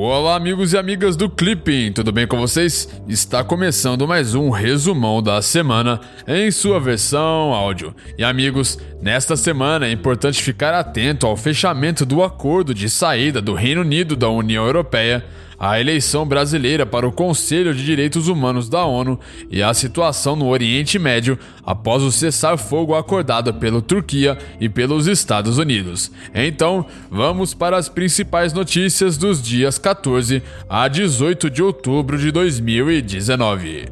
Olá, 0.00 0.36
amigos 0.36 0.74
e 0.74 0.78
amigas 0.78 1.16
do 1.16 1.28
Clipping, 1.28 1.90
tudo 1.90 2.12
bem 2.12 2.24
com 2.24 2.38
vocês? 2.38 2.88
Está 3.08 3.42
começando 3.42 4.06
mais 4.06 4.32
um 4.32 4.48
resumão 4.48 5.20
da 5.20 5.42
semana 5.42 6.00
em 6.24 6.52
sua 6.52 6.78
versão 6.78 7.52
áudio. 7.52 7.92
E 8.16 8.22
amigos, 8.22 8.78
nesta 9.02 9.36
semana 9.36 9.88
é 9.88 9.90
importante 9.90 10.40
ficar 10.40 10.72
atento 10.72 11.26
ao 11.26 11.36
fechamento 11.36 12.06
do 12.06 12.22
acordo 12.22 12.72
de 12.72 12.88
saída 12.88 13.42
do 13.42 13.54
Reino 13.54 13.80
Unido 13.80 14.14
da 14.14 14.28
União 14.28 14.64
Europeia 14.64 15.24
a 15.58 15.80
eleição 15.80 16.26
brasileira 16.26 16.86
para 16.86 17.06
o 17.06 17.12
Conselho 17.12 17.74
de 17.74 17.84
Direitos 17.84 18.28
Humanos 18.28 18.68
da 18.68 18.84
ONU 18.84 19.18
e 19.50 19.62
a 19.62 19.74
situação 19.74 20.36
no 20.36 20.48
Oriente 20.48 20.98
Médio 20.98 21.38
após 21.64 22.02
o 22.02 22.12
cessar-fogo 22.12 22.94
acordado 22.94 23.52
pela 23.54 23.82
Turquia 23.82 24.38
e 24.60 24.68
pelos 24.68 25.06
Estados 25.06 25.58
Unidos. 25.58 26.12
Então, 26.34 26.86
vamos 27.10 27.54
para 27.54 27.76
as 27.76 27.88
principais 27.88 28.52
notícias 28.52 29.16
dos 29.16 29.42
dias 29.42 29.78
14 29.78 30.42
a 30.68 30.86
18 30.86 31.50
de 31.50 31.62
outubro 31.62 32.16
de 32.16 32.30
2019. 32.30 33.88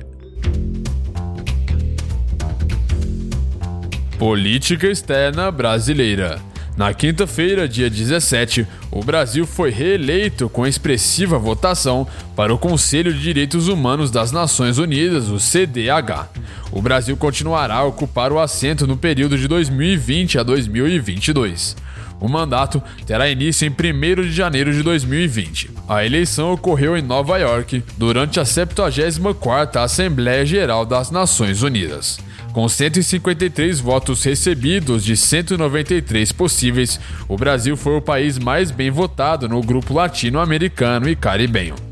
Política 4.19 4.87
externa 4.87 5.51
brasileira. 5.51 6.41
Na 6.77 6.93
quinta-feira, 6.93 7.67
dia 7.67 7.89
17, 7.89 8.67
o 8.91 9.03
Brasil 9.03 9.47
foi 9.47 9.71
reeleito 9.71 10.47
com 10.47 10.67
expressiva 10.67 11.39
votação 11.39 12.07
para 12.37 12.53
o 12.53 12.59
Conselho 12.59 13.15
de 13.15 13.21
Direitos 13.23 13.67
Humanos 13.67 14.11
das 14.11 14.31
Nações 14.31 14.77
Unidas, 14.77 15.29
o 15.31 15.41
CDH. 15.41 16.29
O 16.71 16.83
Brasil 16.83 17.17
continuará 17.17 17.77
a 17.77 17.85
ocupar 17.85 18.31
o 18.31 18.39
assento 18.39 18.87
no 18.87 18.95
período 18.95 19.39
de 19.39 19.49
2020 19.49 20.39
a 20.39 20.43
2022. 20.43 21.77
O 22.21 22.29
mandato 22.29 22.83
terá 23.07 23.27
início 23.27 23.67
em 23.67 23.71
1 23.71 24.23
de 24.25 24.33
janeiro 24.33 24.71
de 24.71 24.83
2020. 24.83 25.71
A 25.89 26.05
eleição 26.05 26.53
ocorreu 26.53 26.95
em 26.95 27.03
Nova 27.03 27.39
York 27.39 27.83
durante 27.97 28.39
a 28.39 28.43
74ª 28.43 29.83
Assembleia 29.83 30.45
Geral 30.45 30.85
das 30.85 31.11
Nações 31.11 31.63
Unidas. 31.63 32.19
Com 32.57 32.71
153 32.71 33.81
votos 33.81 34.25
recebidos 34.25 35.05
de 35.05 35.15
193 35.15 36.33
possíveis, 36.33 36.99
o 37.29 37.37
Brasil 37.37 37.77
foi 37.77 37.99
o 37.99 38.01
país 38.01 38.39
mais 38.39 38.71
bem 38.71 38.91
votado 38.91 39.47
no 39.47 39.61
grupo 39.61 39.93
latino-americano 39.93 41.07
e 41.07 41.15
caribenho. 41.15 41.86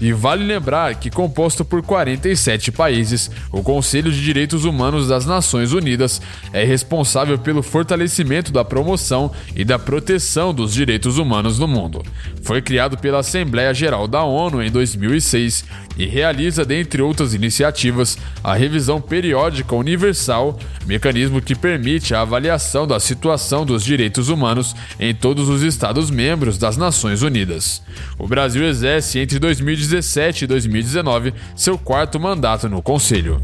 E 0.00 0.12
vale 0.12 0.44
lembrar 0.44 0.94
que, 0.94 1.10
composto 1.10 1.64
por 1.64 1.82
47 1.82 2.70
países, 2.70 3.30
o 3.50 3.62
Conselho 3.62 4.12
de 4.12 4.22
Direitos 4.22 4.64
Humanos 4.64 5.08
das 5.08 5.26
Nações 5.26 5.72
Unidas 5.72 6.22
é 6.52 6.64
responsável 6.64 7.38
pelo 7.38 7.62
fortalecimento 7.62 8.52
da 8.52 8.64
promoção 8.64 9.32
e 9.56 9.64
da 9.64 9.78
proteção 9.78 10.54
dos 10.54 10.72
direitos 10.72 11.18
humanos 11.18 11.58
no 11.58 11.66
mundo. 11.66 12.02
Foi 12.42 12.62
criado 12.62 12.96
pela 12.96 13.18
Assembleia 13.18 13.74
Geral 13.74 14.06
da 14.06 14.22
ONU 14.22 14.62
em 14.62 14.70
2006 14.70 15.64
e 15.98 16.06
realiza, 16.06 16.64
dentre 16.64 17.02
outras 17.02 17.34
iniciativas, 17.34 18.16
a 18.42 18.54
revisão 18.54 19.00
periódica 19.00 19.74
universal, 19.74 20.58
mecanismo 20.86 21.42
que 21.42 21.56
permite 21.56 22.14
a 22.14 22.20
avaliação 22.20 22.86
da 22.86 23.00
situação 23.00 23.66
dos 23.66 23.84
direitos 23.84 24.28
humanos 24.28 24.76
em 25.00 25.12
todos 25.12 25.48
os 25.48 25.62
Estados-membros 25.62 26.56
das 26.56 26.76
Nações 26.76 27.22
Unidas. 27.22 27.82
O 28.16 28.28
Brasil 28.28 28.64
exerce 28.64 29.18
entre 29.18 29.40
2017 29.88 30.44
e 30.44 30.46
2019 30.46 31.34
seu 31.56 31.78
quarto 31.78 32.20
mandato 32.20 32.68
no 32.68 32.82
Conselho. 32.82 33.42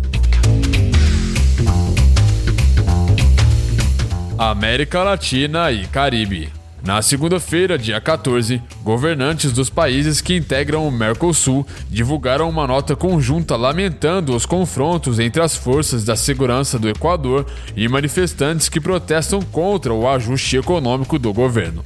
América 4.39 5.03
Latina 5.03 5.73
e 5.73 5.87
Caribe. 5.87 6.53
Na 6.85 7.01
segunda-feira, 7.01 7.79
dia 7.79 7.99
14, 7.99 8.61
governantes 8.83 9.53
dos 9.53 9.71
países 9.71 10.21
que 10.21 10.37
integram 10.37 10.87
o 10.87 10.91
Mercosul 10.91 11.67
divulgaram 11.89 12.47
uma 12.47 12.67
nota 12.67 12.95
conjunta 12.95 13.57
lamentando 13.57 14.37
os 14.37 14.45
confrontos 14.45 15.19
entre 15.19 15.41
as 15.41 15.57
forças 15.57 16.05
da 16.05 16.15
segurança 16.15 16.79
do 16.79 16.87
Equador 16.87 17.47
e 17.75 17.89
manifestantes 17.89 18.69
que 18.69 18.83
protestam 18.83 19.41
contra 19.41 19.95
o 19.95 20.07
ajuste 20.07 20.59
econômico 20.59 21.19
do 21.19 21.33
governo. 21.33 21.83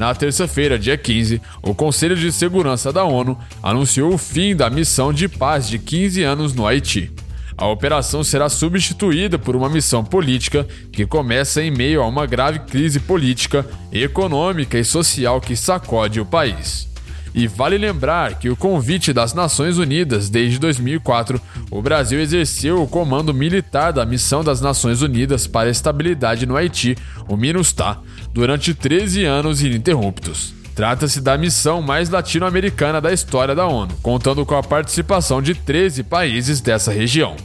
Na 0.00 0.14
terça-feira, 0.14 0.78
dia 0.78 0.96
15, 0.96 1.42
o 1.60 1.74
Conselho 1.74 2.16
de 2.16 2.32
Segurança 2.32 2.90
da 2.90 3.04
ONU 3.04 3.38
anunciou 3.62 4.14
o 4.14 4.16
fim 4.16 4.56
da 4.56 4.70
missão 4.70 5.12
de 5.12 5.28
paz 5.28 5.68
de 5.68 5.78
15 5.78 6.22
anos 6.22 6.54
no 6.54 6.66
Haiti. 6.66 7.12
A 7.54 7.66
operação 7.66 8.24
será 8.24 8.48
substituída 8.48 9.38
por 9.38 9.54
uma 9.54 9.68
missão 9.68 10.02
política 10.02 10.66
que 10.90 11.04
começa 11.04 11.62
em 11.62 11.70
meio 11.70 12.00
a 12.00 12.06
uma 12.08 12.24
grave 12.24 12.60
crise 12.60 12.98
política, 12.98 13.66
econômica 13.92 14.78
e 14.78 14.84
social 14.86 15.38
que 15.38 15.54
sacode 15.54 16.18
o 16.18 16.24
país. 16.24 16.88
E 17.34 17.46
vale 17.46 17.78
lembrar 17.78 18.38
que 18.38 18.48
o 18.48 18.56
convite 18.56 19.12
das 19.12 19.34
Nações 19.34 19.78
Unidas 19.78 20.28
desde 20.28 20.58
2004, 20.58 21.40
o 21.70 21.80
Brasil 21.80 22.18
exerceu 22.20 22.82
o 22.82 22.88
comando 22.88 23.32
militar 23.32 23.92
da 23.92 24.04
Missão 24.04 24.42
das 24.42 24.60
Nações 24.60 25.00
Unidas 25.00 25.46
para 25.46 25.68
a 25.68 25.70
Estabilidade 25.70 26.44
no 26.44 26.56
Haiti, 26.56 26.96
o 27.28 27.36
MINUSTAH, 27.36 28.00
durante 28.32 28.74
13 28.74 29.24
anos 29.24 29.62
ininterruptos. 29.62 30.54
Trata-se 30.74 31.20
da 31.20 31.36
missão 31.36 31.82
mais 31.82 32.08
latino-americana 32.08 33.00
da 33.00 33.12
história 33.12 33.54
da 33.54 33.66
ONU, 33.66 33.94
contando 34.02 34.46
com 34.46 34.54
a 34.54 34.62
participação 34.62 35.42
de 35.42 35.54
13 35.54 36.04
países 36.04 36.60
dessa 36.60 36.92
região. 36.92 37.36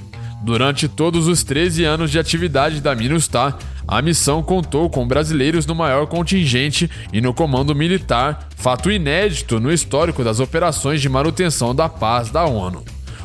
Durante 0.42 0.88
todos 0.88 1.28
os 1.28 1.44
13 1.44 1.84
anos 1.86 2.12
de 2.12 2.20
atividade 2.20 2.80
da 2.80 2.94
MINUSTAH, 2.94 3.58
a 3.88 4.02
missão 4.02 4.44
contou 4.44 4.90
com 4.90 5.08
brasileiros 5.08 5.66
no 5.66 5.74
maior 5.74 6.06
contingente 6.08 6.90
e 7.12 7.20
no 7.20 7.34
comando 7.34 7.76
militar, 7.76 8.48
fato 8.56 8.92
inédito 8.92 9.60
no 9.60 9.72
histórico 9.72 10.24
das 10.24 10.40
operações 10.40 11.02
de 11.02 11.10
manutenção 11.10 11.74
da 11.74 11.90
paz 11.90 12.30
da 12.30 12.46
ONU. 12.46 12.84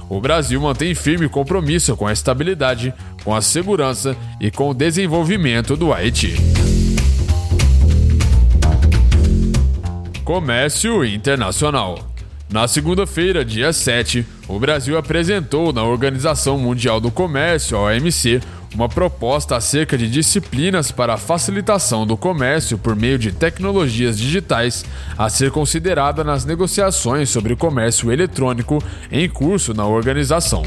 O 0.08 0.20
Brasil 0.20 0.60
mantém 0.60 0.94
firme 0.94 1.28
compromisso 1.28 1.96
com 1.96 2.06
a 2.06 2.12
estabilidade, 2.12 2.92
com 3.22 3.34
a 3.34 3.40
segurança 3.40 4.16
e 4.40 4.50
com 4.50 4.70
o 4.70 4.74
desenvolvimento 4.74 5.76
do 5.76 5.92
Haiti. 5.92 6.34
Comércio 10.30 11.04
Internacional 11.04 11.98
na 12.48 12.68
segunda-feira, 12.68 13.44
dia 13.44 13.72
7, 13.72 14.24
o 14.46 14.60
Brasil 14.60 14.96
apresentou 14.96 15.72
na 15.72 15.82
Organização 15.82 16.56
Mundial 16.56 17.00
do 17.00 17.10
Comércio, 17.10 17.76
OMC, 17.76 18.40
uma 18.72 18.88
proposta 18.88 19.56
acerca 19.56 19.98
de 19.98 20.08
disciplinas 20.08 20.92
para 20.92 21.14
a 21.14 21.16
facilitação 21.16 22.06
do 22.06 22.16
comércio 22.16 22.78
por 22.78 22.94
meio 22.94 23.18
de 23.18 23.32
tecnologias 23.32 24.16
digitais 24.16 24.84
a 25.18 25.28
ser 25.28 25.50
considerada 25.50 26.22
nas 26.22 26.44
negociações 26.44 27.28
sobre 27.28 27.56
comércio 27.56 28.12
eletrônico 28.12 28.80
em 29.10 29.28
curso 29.28 29.74
na 29.74 29.84
organização. 29.84 30.62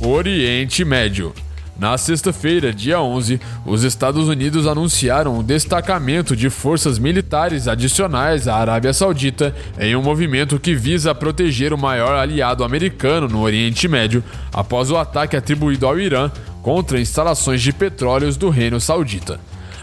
Oriente 0.00 0.84
Médio 0.84 1.34
na 1.80 1.96
sexta-feira, 1.96 2.74
dia 2.74 3.00
11, 3.00 3.40
os 3.64 3.84
Estados 3.84 4.28
Unidos 4.28 4.66
anunciaram 4.66 5.38
o 5.38 5.42
destacamento 5.42 6.36
de 6.36 6.50
forças 6.50 6.98
militares 6.98 7.66
adicionais 7.66 8.46
à 8.46 8.56
Arábia 8.56 8.92
Saudita 8.92 9.54
em 9.78 9.96
um 9.96 10.02
movimento 10.02 10.60
que 10.60 10.74
visa 10.74 11.14
proteger 11.14 11.72
o 11.72 11.78
maior 11.78 12.12
aliado 12.12 12.64
americano 12.64 13.28
no 13.28 13.40
Oriente 13.40 13.88
Médio 13.88 14.22
após 14.52 14.90
o 14.90 14.98
ataque 14.98 15.38
atribuído 15.38 15.86
ao 15.86 15.98
Irã 15.98 16.30
contra 16.60 17.00
instalações 17.00 17.62
de 17.62 17.72
petróleos 17.72 18.36
do 18.36 18.50
Reino 18.50 18.78
Saudita. 18.78 19.40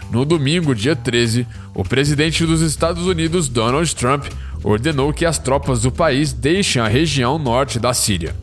No 0.08 0.24
domingo, 0.24 0.76
dia 0.76 0.94
13, 0.94 1.48
o 1.74 1.82
presidente 1.82 2.46
dos 2.46 2.62
Estados 2.62 3.08
Unidos, 3.08 3.48
Donald 3.48 3.92
Trump, 3.96 4.26
ordenou 4.62 5.12
que 5.12 5.26
as 5.26 5.36
tropas 5.36 5.82
do 5.82 5.90
país 5.90 6.32
deixem 6.32 6.80
a 6.80 6.86
região 6.86 7.40
norte 7.40 7.80
da 7.80 7.92
Síria. 7.92 8.36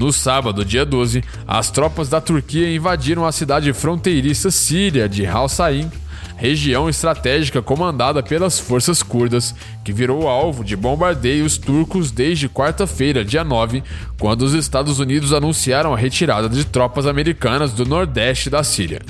No 0.00 0.14
sábado, 0.14 0.64
dia 0.64 0.82
12, 0.82 1.22
as 1.46 1.70
tropas 1.70 2.08
da 2.08 2.22
Turquia 2.22 2.74
invadiram 2.74 3.26
a 3.26 3.30
cidade 3.30 3.70
fronteiriça 3.74 4.50
síria 4.50 5.06
de 5.06 5.26
Halsain, 5.26 5.92
região 6.38 6.88
estratégica 6.88 7.60
comandada 7.60 8.22
pelas 8.22 8.58
forças 8.58 9.02
curdas, 9.02 9.54
que 9.84 9.92
virou 9.92 10.26
alvo 10.26 10.64
de 10.64 10.74
bombardeios 10.74 11.58
turcos 11.58 12.10
desde 12.10 12.48
quarta-feira, 12.48 13.22
dia 13.22 13.44
9, 13.44 13.82
quando 14.18 14.40
os 14.40 14.54
Estados 14.54 14.98
Unidos 15.00 15.34
anunciaram 15.34 15.92
a 15.92 15.98
retirada 15.98 16.48
de 16.48 16.64
tropas 16.64 17.06
americanas 17.06 17.74
do 17.74 17.84
nordeste 17.84 18.48
da 18.48 18.64
Síria. 18.64 19.02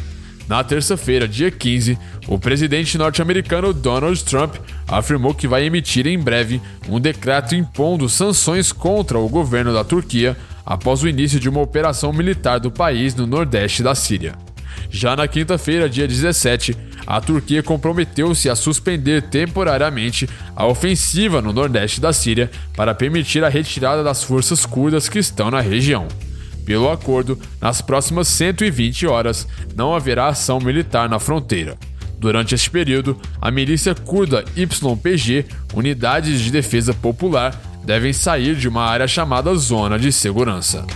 Na 0.49 0.65
terça-feira, 0.65 1.29
dia 1.29 1.53
15, 1.53 1.97
o 2.27 2.37
presidente 2.37 2.99
norte-americano 2.99 3.73
Donald 3.73 4.25
Trump 4.25 4.57
afirmou 4.89 5.33
que 5.33 5.47
vai 5.47 5.65
emitir 5.65 6.09
em 6.09 6.19
breve 6.19 6.61
um 6.89 6.99
decreto 6.99 7.55
impondo 7.55 8.09
sanções 8.09 8.73
contra 8.73 9.17
o 9.17 9.29
governo 9.29 9.73
da 9.73 9.85
Turquia 9.85 10.37
após 10.71 11.03
o 11.03 11.09
início 11.09 11.41
de 11.41 11.49
uma 11.49 11.61
operação 11.61 12.13
militar 12.13 12.61
do 12.61 12.71
país 12.71 13.13
no 13.13 13.27
nordeste 13.27 13.83
da 13.83 13.93
Síria. 13.93 14.37
Já 14.89 15.17
na 15.17 15.27
quinta-feira, 15.27 15.91
dia 15.91 16.07
17, 16.07 16.77
a 17.05 17.21
Turquia 17.21 17.61
comprometeu-se 17.61 18.49
a 18.49 18.55
suspender 18.55 19.23
temporariamente 19.23 20.29
a 20.55 20.65
ofensiva 20.69 21.43
no 21.43 21.53
nordeste 21.53 22.01
da 22.01 22.13
Síria 22.13 22.49
para 22.77 22.95
permitir 22.95 23.43
a 23.43 23.49
retirada 23.49 24.05
das 24.05 24.23
forças 24.23 24.65
curdas 24.65 25.09
que 25.09 25.19
estão 25.19 25.51
na 25.51 25.61
região. 25.61 26.07
Pelo 26.65 26.89
acordo, 26.89 27.37
nas 27.61 27.83
próximas 27.83 28.29
120 28.29 29.09
horas 29.09 29.49
não 29.75 29.93
haverá 29.93 30.29
ação 30.29 30.61
militar 30.61 31.09
na 31.09 31.19
fronteira. 31.19 31.77
Durante 32.17 32.55
este 32.55 32.71
período, 32.71 33.21
a 33.41 33.51
milícia 33.51 33.93
curda 33.93 34.45
YPG, 34.57 35.47
Unidades 35.75 36.41
de 36.41 36.53
Defesa 36.53 36.95
Popular, 36.95 37.61
devem 37.91 38.13
sair 38.13 38.55
de 38.55 38.69
uma 38.69 38.85
área 38.85 39.09
chamada 39.09 39.53
Zona 39.57 39.99
de 39.99 40.13
Segurança. 40.13 40.87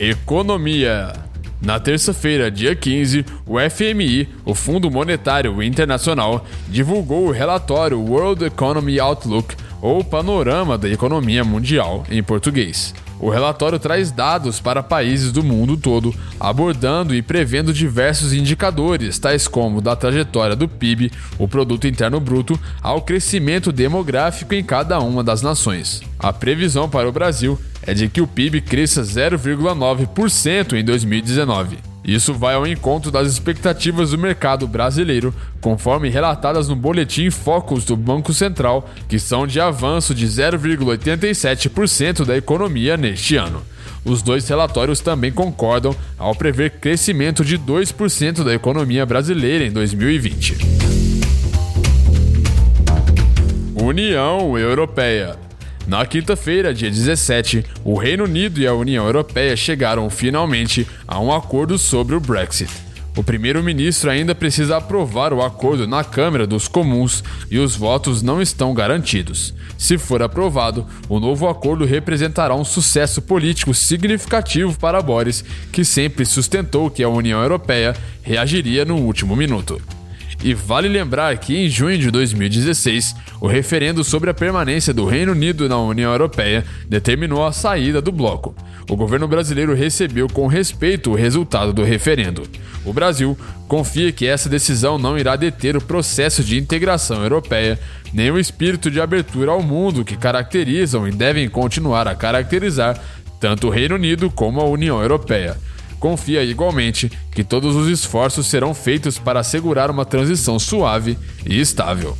Economia. 0.00 1.12
Na 1.60 1.78
terça-feira, 1.78 2.50
dia 2.50 2.74
15, 2.74 3.26
o 3.46 3.56
FMI, 3.60 4.26
o 4.42 4.54
Fundo 4.54 4.90
Monetário 4.90 5.62
Internacional, 5.62 6.46
divulgou 6.66 7.26
o 7.26 7.30
relatório 7.30 8.00
World 8.00 8.46
Economy 8.46 8.98
Outlook, 8.98 9.54
ou 9.82 10.04
Panorama 10.04 10.78
da 10.78 10.88
Economia 10.88 11.42
Mundial, 11.42 12.04
em 12.08 12.22
português. 12.22 12.94
O 13.18 13.28
relatório 13.28 13.78
traz 13.78 14.10
dados 14.10 14.58
para 14.60 14.82
países 14.82 15.30
do 15.30 15.44
mundo 15.44 15.76
todo, 15.76 16.14
abordando 16.40 17.14
e 17.14 17.20
prevendo 17.20 17.72
diversos 17.72 18.32
indicadores, 18.32 19.18
tais 19.18 19.46
como 19.46 19.80
da 19.80 19.94
trajetória 19.94 20.56
do 20.56 20.68
PIB, 20.68 21.10
o 21.38 21.46
produto 21.46 21.86
interno 21.86 22.18
bruto, 22.18 22.58
ao 22.80 23.02
crescimento 23.02 23.70
demográfico 23.70 24.54
em 24.54 24.62
cada 24.64 24.98
uma 25.00 25.22
das 25.22 25.42
nações. 25.42 26.00
A 26.18 26.32
previsão 26.32 26.88
para 26.88 27.08
o 27.08 27.12
Brasil 27.12 27.58
é 27.82 27.92
de 27.92 28.08
que 28.08 28.20
o 28.20 28.26
PIB 28.26 28.60
cresça 28.60 29.02
0,9% 29.02 30.74
em 30.74 30.84
2019. 30.84 31.91
Isso 32.04 32.34
vai 32.34 32.54
ao 32.54 32.66
encontro 32.66 33.10
das 33.10 33.28
expectativas 33.28 34.10
do 34.10 34.18
mercado 34.18 34.66
brasileiro, 34.66 35.32
conforme 35.60 36.08
relatadas 36.08 36.68
no 36.68 36.74
boletim 36.74 37.30
Focus 37.30 37.84
do 37.84 37.96
Banco 37.96 38.34
Central, 38.34 38.90
que 39.08 39.18
são 39.18 39.46
de 39.46 39.60
avanço 39.60 40.12
de 40.14 40.26
0,87% 40.26 42.24
da 42.24 42.36
economia 42.36 42.96
neste 42.96 43.36
ano. 43.36 43.62
Os 44.04 44.20
dois 44.20 44.48
relatórios 44.48 44.98
também 44.98 45.30
concordam 45.30 45.94
ao 46.18 46.34
prever 46.34 46.70
crescimento 46.72 47.44
de 47.44 47.56
2% 47.56 48.42
da 48.42 48.52
economia 48.52 49.06
brasileira 49.06 49.64
em 49.64 49.70
2020. 49.70 50.56
União 53.80 54.58
Europeia 54.58 55.36
na 55.86 56.06
quinta-feira, 56.06 56.72
dia 56.72 56.90
17, 56.90 57.64
o 57.84 57.96
Reino 57.96 58.24
Unido 58.24 58.60
e 58.60 58.66
a 58.66 58.74
União 58.74 59.04
Europeia 59.04 59.56
chegaram 59.56 60.08
finalmente 60.08 60.86
a 61.06 61.18
um 61.18 61.32
acordo 61.32 61.76
sobre 61.76 62.14
o 62.14 62.20
Brexit. 62.20 62.70
O 63.14 63.22
primeiro-ministro 63.22 64.10
ainda 64.10 64.34
precisa 64.34 64.78
aprovar 64.78 65.34
o 65.34 65.42
acordo 65.42 65.86
na 65.86 66.02
Câmara 66.02 66.46
dos 66.46 66.66
Comuns 66.66 67.22
e 67.50 67.58
os 67.58 67.76
votos 67.76 68.22
não 68.22 68.40
estão 68.40 68.72
garantidos. 68.72 69.52
Se 69.76 69.98
for 69.98 70.22
aprovado, 70.22 70.86
o 71.08 71.20
novo 71.20 71.46
acordo 71.46 71.84
representará 71.84 72.54
um 72.54 72.64
sucesso 72.64 73.20
político 73.20 73.74
significativo 73.74 74.78
para 74.78 75.02
Boris, 75.02 75.44
que 75.70 75.84
sempre 75.84 76.24
sustentou 76.24 76.88
que 76.88 77.02
a 77.02 77.08
União 77.08 77.42
Europeia 77.42 77.94
reagiria 78.22 78.84
no 78.84 78.96
último 78.96 79.36
minuto. 79.36 79.80
E 80.44 80.54
vale 80.54 80.88
lembrar 80.88 81.38
que 81.38 81.56
em 81.56 81.68
junho 81.68 81.96
de 81.96 82.10
2016, 82.10 83.14
o 83.40 83.46
referendo 83.46 84.02
sobre 84.02 84.28
a 84.28 84.34
permanência 84.34 84.92
do 84.92 85.06
Reino 85.06 85.30
Unido 85.30 85.68
na 85.68 85.78
União 85.78 86.10
Europeia 86.10 86.64
determinou 86.88 87.46
a 87.46 87.52
saída 87.52 88.02
do 88.02 88.10
bloco. 88.10 88.52
O 88.90 88.96
governo 88.96 89.28
brasileiro 89.28 89.72
recebeu 89.72 90.26
com 90.26 90.48
respeito 90.48 91.12
o 91.12 91.14
resultado 91.14 91.72
do 91.72 91.84
referendo. 91.84 92.42
O 92.84 92.92
Brasil 92.92 93.38
confia 93.68 94.10
que 94.10 94.26
essa 94.26 94.48
decisão 94.48 94.98
não 94.98 95.16
irá 95.16 95.36
deter 95.36 95.76
o 95.76 95.80
processo 95.80 96.42
de 96.42 96.58
integração 96.58 97.22
europeia, 97.22 97.78
nem 98.12 98.32
o 98.32 98.38
espírito 98.38 98.90
de 98.90 99.00
abertura 99.00 99.52
ao 99.52 99.62
mundo 99.62 100.04
que 100.04 100.16
caracterizam 100.16 101.06
e 101.06 101.12
devem 101.12 101.48
continuar 101.48 102.08
a 102.08 102.16
caracterizar 102.16 103.00
tanto 103.38 103.68
o 103.68 103.70
Reino 103.70 103.94
Unido 103.94 104.28
como 104.28 104.60
a 104.60 104.64
União 104.64 105.00
Europeia 105.00 105.56
confia 106.02 106.42
igualmente 106.42 107.08
que 107.30 107.44
todos 107.44 107.76
os 107.76 107.86
esforços 107.86 108.48
serão 108.48 108.74
feitos 108.74 109.20
para 109.20 109.38
assegurar 109.38 109.88
uma 109.88 110.04
transição 110.04 110.58
suave 110.58 111.16
e 111.46 111.60
estável. 111.60 112.18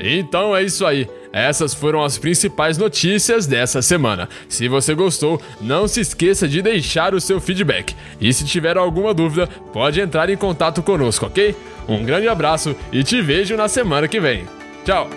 Então 0.00 0.54
é 0.54 0.64
isso 0.64 0.84
aí. 0.84 1.08
Essas 1.32 1.72
foram 1.72 2.02
as 2.02 2.18
principais 2.18 2.76
notícias 2.76 3.46
dessa 3.46 3.80
semana. 3.80 4.28
Se 4.48 4.66
você 4.66 4.94
gostou, 4.94 5.40
não 5.60 5.86
se 5.86 6.00
esqueça 6.00 6.48
de 6.48 6.60
deixar 6.60 7.14
o 7.14 7.20
seu 7.20 7.40
feedback. 7.40 7.94
E 8.20 8.32
se 8.32 8.44
tiver 8.44 8.76
alguma 8.76 9.14
dúvida, 9.14 9.48
pode 9.72 10.00
entrar 10.00 10.28
em 10.28 10.36
contato 10.36 10.82
conosco, 10.82 11.26
ok? 11.26 11.54
Um 11.88 12.04
grande 12.04 12.26
abraço 12.26 12.74
e 12.92 13.04
te 13.04 13.22
vejo 13.22 13.56
na 13.56 13.68
semana 13.68 14.08
que 14.08 14.18
vem. 14.18 14.44
Tchau! 14.84 15.08